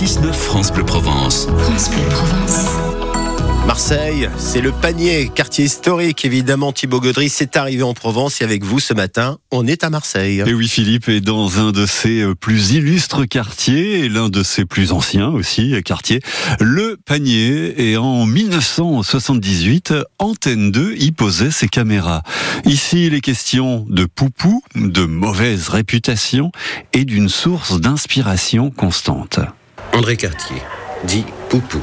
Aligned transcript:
6-9 0.00 0.32
France 0.32 0.72
Bleu 0.72 0.82
Provence. 0.82 1.46
France 1.58 1.90
Bleu 1.90 2.02
Provence. 2.08 2.68
Marseille, 3.66 4.30
c'est 4.38 4.62
le 4.62 4.72
panier, 4.72 5.28
quartier 5.28 5.66
historique 5.66 6.24
évidemment. 6.24 6.72
Thibaut 6.72 7.00
Gaudry, 7.00 7.28
c'est 7.28 7.54
arrivé 7.54 7.82
en 7.82 7.92
Provence 7.92 8.40
et 8.40 8.44
avec 8.44 8.64
vous 8.64 8.80
ce 8.80 8.94
matin, 8.94 9.36
on 9.50 9.66
est 9.66 9.84
à 9.84 9.90
Marseille. 9.90 10.42
Et 10.46 10.54
oui, 10.54 10.68
Philippe 10.68 11.10
est 11.10 11.20
dans 11.20 11.60
un 11.60 11.70
de 11.70 11.84
ses 11.84 12.24
plus 12.40 12.70
illustres 12.70 13.28
quartiers 13.28 13.98
et 13.98 14.08
l'un 14.08 14.30
de 14.30 14.42
ses 14.42 14.64
plus 14.64 14.92
anciens 14.92 15.28
aussi 15.28 15.74
quartiers, 15.84 16.22
le 16.60 16.96
panier. 16.96 17.90
Et 17.90 17.98
en 17.98 18.24
1978, 18.24 19.92
Antenne 20.18 20.72
2 20.72 20.94
y 20.96 21.12
posait 21.12 21.50
ses 21.50 21.68
caméras. 21.68 22.22
Ici, 22.64 23.10
les 23.10 23.20
questions 23.20 23.84
de 23.90 24.06
poupou, 24.06 24.62
de 24.76 25.04
mauvaise 25.04 25.68
réputation 25.68 26.52
et 26.94 27.04
d'une 27.04 27.28
source 27.28 27.78
d'inspiration 27.78 28.70
constante. 28.70 29.40
André 29.92 30.16
Cartier, 30.16 30.62
dit 31.04 31.24
Poupou 31.48 31.80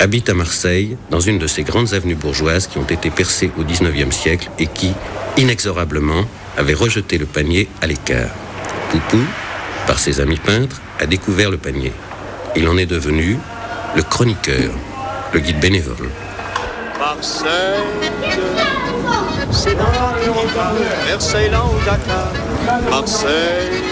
habite 0.00 0.28
à 0.28 0.34
Marseille, 0.34 0.96
dans 1.10 1.20
une 1.20 1.38
de 1.38 1.46
ces 1.46 1.62
grandes 1.62 1.94
avenues 1.94 2.14
bourgeoises 2.14 2.66
qui 2.66 2.78
ont 2.78 2.84
été 2.84 3.10
percées 3.10 3.50
au 3.58 3.64
XIXe 3.64 4.14
siècle 4.14 4.50
et 4.58 4.66
qui, 4.66 4.92
inexorablement, 5.36 6.24
avaient 6.56 6.74
rejeté 6.74 7.18
le 7.18 7.26
panier 7.26 7.68
à 7.80 7.86
l'écart. 7.86 8.30
Poupou, 8.90 9.22
par 9.86 9.98
ses 9.98 10.20
amis 10.20 10.36
peintres, 10.36 10.80
a 11.00 11.06
découvert 11.06 11.50
le 11.50 11.56
panier. 11.58 11.92
Il 12.56 12.68
en 12.68 12.76
est 12.76 12.86
devenu 12.86 13.38
le 13.96 14.02
chroniqueur, 14.02 14.72
le 15.32 15.40
guide 15.40 15.60
bénévole. 15.60 16.10
Marseille, 16.98 17.50
Marseille, 21.10 21.50
Dakar. 21.84 22.32
Marseille, 22.90 23.82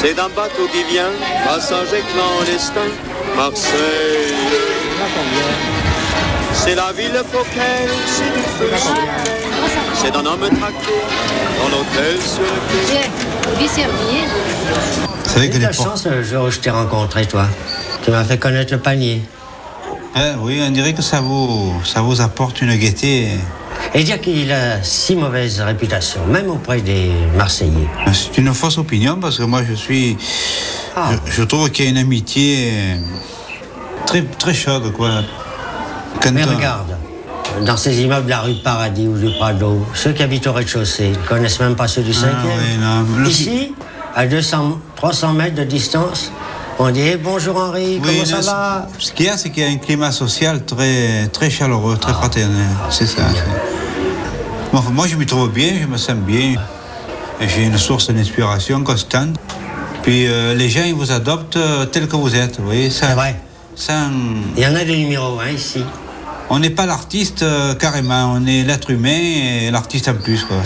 c'est 0.00 0.14
d'un 0.14 0.28
bateau 0.28 0.66
qui 0.72 0.82
vient, 0.92 1.12
passager 1.46 2.02
clandestin. 2.12 2.90
Marseille, 3.36 4.34
c'est 6.54 6.74
la 6.74 6.92
ville 6.92 7.22
coquette, 7.32 7.90
c'est 8.06 8.32
du 8.32 8.42
feu 8.58 8.70
c'est 9.94 10.10
d'un 10.10 10.26
homme 10.26 10.40
traqué 10.40 10.94
dans 11.58 11.68
l'hôtel 11.68 12.20
sur 12.20 12.42
le 12.42 12.48
quai. 12.88 13.10
C'est 15.24 15.38
vrai 15.38 15.50
que 15.50 15.58
la 15.58 15.72
chance 15.72 16.06
le 16.06 16.22
jour 16.22 16.46
où 16.46 16.50
je 16.50 16.58
t'ai 16.58 16.70
rencontré, 16.70 17.26
toi. 17.26 17.46
Tu 18.04 18.10
m'as 18.10 18.24
fait 18.24 18.38
connaître 18.38 18.72
le 18.72 18.80
panier. 18.80 19.22
Eh 20.14 20.36
oui, 20.40 20.60
on 20.66 20.70
dirait 20.70 20.92
que 20.92 21.02
ça 21.02 21.20
vous, 21.20 21.72
ça 21.84 22.02
vous 22.02 22.20
apporte 22.20 22.60
une 22.60 22.74
gaieté. 22.76 23.28
Et 23.94 24.04
dire 24.04 24.20
qu'il 24.20 24.50
a 24.52 24.82
si 24.82 25.16
mauvaise 25.16 25.60
réputation, 25.60 26.20
même 26.26 26.50
auprès 26.50 26.80
des 26.80 27.10
Marseillais. 27.36 27.88
C'est 28.12 28.36
une 28.38 28.52
fausse 28.52 28.78
opinion 28.78 29.16
parce 29.20 29.38
que 29.38 29.42
moi 29.44 29.62
je 29.68 29.72
suis. 29.74 30.16
Ah. 30.96 31.10
Je, 31.26 31.32
je 31.32 31.42
trouve 31.42 31.70
qu'il 31.70 31.86
y 31.86 31.88
a 31.88 31.90
une 31.90 31.96
amitié 31.98 32.72
très, 34.06 34.22
très 34.22 34.52
chaude, 34.54 34.92
quoi. 34.92 35.10
Quand 36.22 36.32
Mais 36.32 36.44
on- 36.44 36.56
regarde, 36.56 36.96
dans 37.64 37.76
ces 37.78 38.02
immeubles 38.02 38.26
de 38.26 38.30
la 38.30 38.40
rue 38.40 38.54
Paradis 38.62 39.08
ou 39.08 39.16
du 39.16 39.30
Prado, 39.38 39.86
ceux 39.94 40.12
qui 40.12 40.22
habitent 40.22 40.46
au 40.46 40.52
rez-de-chaussée 40.52 41.10
ne 41.10 41.26
connaissent 41.26 41.60
même 41.60 41.74
pas 41.74 41.88
ceux 41.88 42.02
du 42.02 42.12
5e. 42.12 42.26
Ah 42.82 43.02
oui, 43.18 43.30
Ici, 43.30 43.74
à 44.14 44.26
200, 44.26 44.78
300 44.96 45.32
mètres 45.32 45.56
de 45.56 45.64
distance, 45.64 46.30
on 46.78 46.90
dit 46.90 47.16
bonjour 47.22 47.56
Henri, 47.56 48.00
Oui, 48.02 48.08
comment 48.24 48.24
ça 48.24 48.40
va? 48.40 48.88
Ce- 48.98 49.12
qu'il 49.12 49.26
y 49.26 49.28
a, 49.28 49.36
c'est 49.36 49.50
qu'il 49.50 49.62
y 49.62 49.66
a 49.66 49.68
un 49.70 49.76
climat 49.76 50.10
social 50.12 50.64
très, 50.64 51.26
très 51.32 51.50
chaleureux, 51.50 51.96
très 51.96 52.12
fraternel. 52.12 52.66
C'est 52.90 53.06
ça. 53.06 53.22
Bon, 54.72 54.80
moi, 54.90 55.06
je 55.06 55.16
m'y 55.16 55.26
trouve 55.26 55.50
bien, 55.50 55.72
je 55.80 55.86
me 55.86 55.96
sens 55.96 56.16
bien. 56.16 56.54
J'ai 57.40 57.64
une 57.64 57.78
source 57.78 58.10
d'inspiration 58.10 58.82
constante. 58.82 59.36
Puis 60.02 60.26
euh, 60.26 60.54
les 60.54 60.68
gens, 60.68 60.84
ils 60.84 60.94
vous 60.94 61.12
adoptent 61.12 61.56
euh, 61.56 61.84
tel 61.86 62.08
que 62.08 62.16
vous 62.16 62.34
êtes, 62.34 62.58
vous 62.58 62.66
voyez. 62.66 62.90
Ça, 62.90 63.08
C'est 63.08 63.14
vrai. 63.14 63.40
sans- 63.76 64.10
Il 64.56 64.62
y 64.62 64.66
en 64.66 64.74
a 64.74 64.84
des 64.84 64.96
numéros 64.96 65.38
1 65.40 65.50
ici. 65.50 65.84
On 66.50 66.58
n'est 66.58 66.70
pas 66.70 66.86
l'artiste 66.86 67.42
euh, 67.42 67.74
carrément, 67.74 68.32
on 68.36 68.46
est 68.46 68.62
l'être 68.64 68.90
humain 68.90 69.08
et 69.10 69.70
l'artiste 69.70 70.08
en 70.08 70.14
plus. 70.14 70.44
Quoi. 70.44 70.56